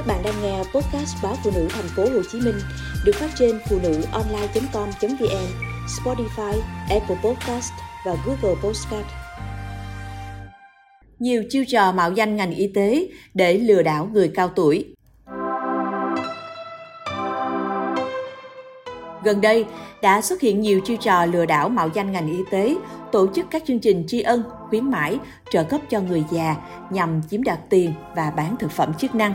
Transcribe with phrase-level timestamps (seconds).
[0.00, 2.54] Các bạn đang nghe podcast báo phụ nữ thành phố Hồ Chí Minh
[3.04, 5.46] được phát trên phụ nữ online.com.vn,
[5.86, 7.72] Spotify, Apple Podcast
[8.06, 9.06] và Google Podcast.
[11.18, 14.94] Nhiều chiêu trò mạo danh ngành y tế để lừa đảo người cao tuổi.
[19.24, 19.64] Gần đây,
[20.02, 22.76] đã xuất hiện nhiều chiêu trò lừa đảo mạo danh ngành y tế,
[23.12, 25.18] tổ chức các chương trình tri ân, khuyến mãi,
[25.50, 26.56] trợ cấp cho người già
[26.90, 29.34] nhằm chiếm đoạt tiền và bán thực phẩm chức năng.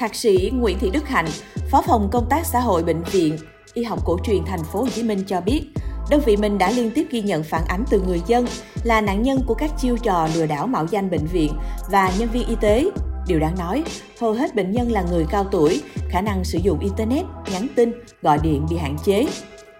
[0.00, 1.26] Thạc sĩ Nguyễn Thị Đức Hạnh,
[1.70, 3.36] Phó phòng công tác xã hội bệnh viện
[3.74, 5.62] Y học cổ truyền thành phố Hồ Chí Minh cho biết,
[6.10, 8.46] đơn vị mình đã liên tiếp ghi nhận phản ánh từ người dân
[8.84, 11.52] là nạn nhân của các chiêu trò lừa đảo mạo danh bệnh viện
[11.90, 12.90] và nhân viên y tế.
[13.26, 13.84] Điều đáng nói,
[14.20, 17.92] hầu hết bệnh nhân là người cao tuổi, khả năng sử dụng internet, nhắn tin,
[18.22, 19.26] gọi điện bị hạn chế.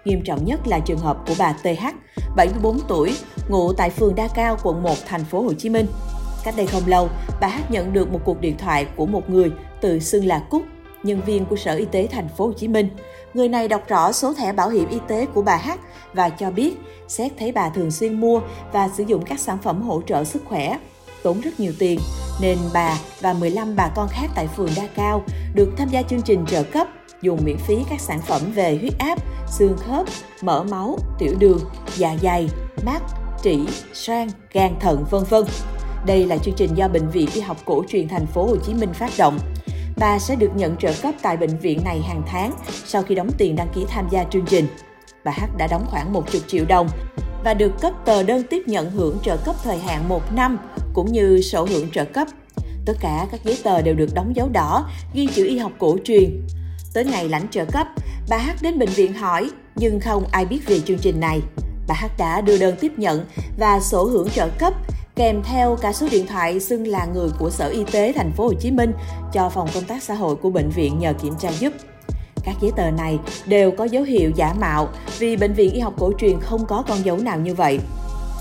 [0.05, 1.85] Nghiêm trọng nhất là trường hợp của bà TH,
[2.35, 3.15] 74 tuổi,
[3.49, 5.85] ngụ tại phường Đa Cao, quận 1, thành phố Hồ Chí Minh.
[6.43, 7.09] Cách đây không lâu,
[7.41, 9.51] bà hát nhận được một cuộc điện thoại của một người
[9.81, 10.63] tự xưng là Cúc,
[11.03, 12.89] nhân viên của Sở Y tế thành phố Hồ Chí Minh.
[13.33, 15.79] Người này đọc rõ số thẻ bảo hiểm y tế của bà hát
[16.13, 16.73] và cho biết
[17.07, 18.41] xét thấy bà thường xuyên mua
[18.73, 20.77] và sử dụng các sản phẩm hỗ trợ sức khỏe,
[21.23, 21.99] tốn rất nhiều tiền,
[22.41, 25.23] nên bà và 15 bà con khác tại phường Đa Cao
[25.55, 26.87] được tham gia chương trình trợ cấp
[27.21, 30.05] dùng miễn phí các sản phẩm về huyết áp, xương khớp,
[30.41, 31.59] mỡ máu, tiểu đường,
[31.95, 32.49] dạ dày,
[32.85, 33.01] mắt,
[33.43, 33.59] trĩ,
[33.93, 35.43] xoang, gan thận vân vân.
[36.05, 38.73] Đây là chương trình do Bệnh viện Y học cổ truyền thành phố Hồ Chí
[38.73, 39.39] Minh phát động.
[39.97, 42.53] Bà sẽ được nhận trợ cấp tại bệnh viện này hàng tháng
[42.85, 44.67] sau khi đóng tiền đăng ký tham gia chương trình.
[45.23, 46.89] Bà H đã đóng khoảng 10 triệu đồng
[47.43, 50.57] và được cấp tờ đơn tiếp nhận hưởng trợ cấp thời hạn 1 năm
[50.93, 52.27] cũng như sổ hưởng trợ cấp.
[52.85, 55.97] Tất cả các giấy tờ đều được đóng dấu đỏ, ghi chữ y học cổ
[56.03, 56.41] truyền.
[56.93, 57.87] Tới ngày lãnh trợ cấp,
[58.29, 61.41] bà H đến bệnh viện hỏi nhưng không ai biết về chương trình này.
[61.87, 63.25] Bà H đã đưa đơn tiếp nhận
[63.59, 64.73] và sổ hưởng trợ cấp
[65.21, 68.43] kèm theo cả số điện thoại xưng là người của Sở Y tế thành phố
[68.43, 68.93] Hồ Chí Minh
[69.33, 71.73] cho phòng công tác xã hội của bệnh viện nhờ kiểm tra giúp.
[72.43, 75.93] Các giấy tờ này đều có dấu hiệu giả mạo vì bệnh viện y học
[75.99, 77.79] cổ truyền không có con dấu nào như vậy.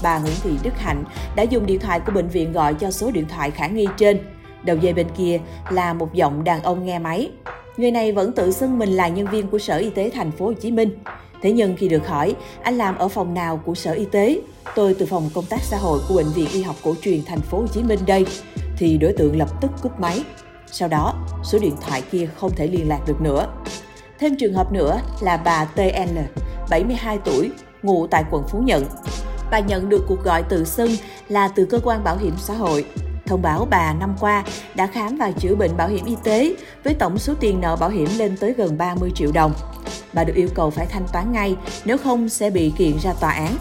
[0.02, 1.04] Bà Nguyễn Thị Đức Hạnh
[1.36, 4.18] đã dùng điện thoại của bệnh viện gọi cho số điện thoại khả nghi trên.
[4.62, 5.40] Đầu dây bên kia
[5.70, 7.30] là một giọng đàn ông nghe máy.
[7.76, 10.46] Người này vẫn tự xưng mình là nhân viên của Sở Y tế thành phố
[10.46, 10.98] Hồ Chí Minh.
[11.42, 14.40] Thế nhưng khi được hỏi anh làm ở phòng nào của Sở Y tế,
[14.74, 17.40] tôi từ phòng công tác xã hội của bệnh viện y học cổ truyền thành
[17.40, 18.26] phố Hồ Chí Minh đây,
[18.76, 20.24] thì đối tượng lập tức cúp máy.
[20.72, 21.14] Sau đó,
[21.44, 23.46] số điện thoại kia không thể liên lạc được nữa.
[24.18, 26.16] Thêm trường hợp nữa là bà TN,
[26.70, 27.50] 72 tuổi,
[27.82, 28.84] ngụ tại quận Phú Nhuận.
[29.50, 30.90] Bà nhận được cuộc gọi tự xưng
[31.28, 32.86] là từ cơ quan bảo hiểm xã hội
[33.30, 36.94] thông báo bà năm qua đã khám và chữa bệnh bảo hiểm y tế với
[36.94, 39.52] tổng số tiền nợ bảo hiểm lên tới gần 30 triệu đồng.
[40.12, 43.30] Bà được yêu cầu phải thanh toán ngay, nếu không sẽ bị kiện ra tòa
[43.30, 43.56] án.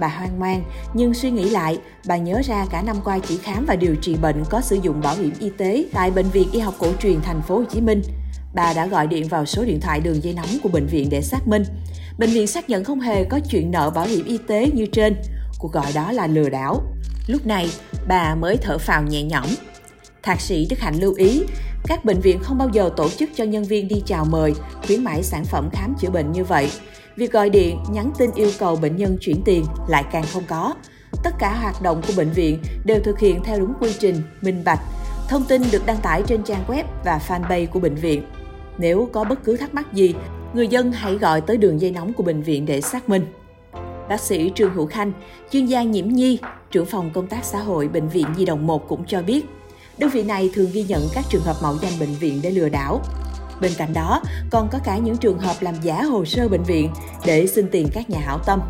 [0.00, 0.62] Bà hoang mang,
[0.94, 4.16] nhưng suy nghĩ lại, bà nhớ ra cả năm qua chỉ khám và điều trị
[4.22, 7.20] bệnh có sử dụng bảo hiểm y tế tại bệnh viện y học cổ truyền
[7.22, 8.02] thành phố Hồ Chí Minh.
[8.54, 11.22] Bà đã gọi điện vào số điện thoại đường dây nóng của bệnh viện để
[11.22, 11.64] xác minh.
[12.18, 15.16] Bệnh viện xác nhận không hề có chuyện nợ bảo hiểm y tế như trên.
[15.58, 16.82] Cuộc gọi đó là lừa đảo.
[17.26, 17.70] Lúc này,
[18.08, 19.46] bà mới thở phào nhẹ nhõm.
[20.22, 21.42] Thạc sĩ Đức Hạnh lưu ý,
[21.86, 24.54] các bệnh viện không bao giờ tổ chức cho nhân viên đi chào mời,
[24.86, 26.70] khuyến mãi sản phẩm khám chữa bệnh như vậy.
[27.16, 30.74] Việc gọi điện, nhắn tin yêu cầu bệnh nhân chuyển tiền lại càng không có.
[31.24, 34.62] Tất cả hoạt động của bệnh viện đều thực hiện theo đúng quy trình, minh
[34.64, 34.80] bạch.
[35.28, 38.22] Thông tin được đăng tải trên trang web và fanpage của bệnh viện.
[38.78, 40.14] Nếu có bất cứ thắc mắc gì,
[40.54, 43.26] người dân hãy gọi tới đường dây nóng của bệnh viện để xác minh.
[44.08, 45.12] Bác sĩ Trương Hữu Khanh,
[45.50, 46.38] chuyên gia nhiễm nhi,
[46.70, 49.44] trưởng phòng công tác xã hội Bệnh viện Di động 1 cũng cho biết,
[49.98, 52.68] đơn vị này thường ghi nhận các trường hợp mạo danh bệnh viện để lừa
[52.68, 53.02] đảo.
[53.60, 56.90] Bên cạnh đó, còn có cả những trường hợp làm giả hồ sơ bệnh viện
[57.24, 58.60] để xin tiền các nhà hảo tâm.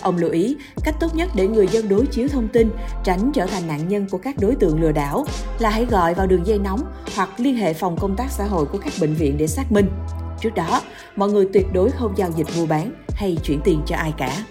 [0.00, 2.70] Ông lưu ý, cách tốt nhất để người dân đối chiếu thông tin,
[3.04, 5.24] tránh trở thành nạn nhân của các đối tượng lừa đảo
[5.58, 6.80] là hãy gọi vào đường dây nóng
[7.16, 9.88] hoặc liên hệ phòng công tác xã hội của các bệnh viện để xác minh.
[10.40, 10.82] Trước đó,
[11.16, 14.44] mọi người tuyệt đối không giao dịch mua bán hay chuyển tiền cho ai cả.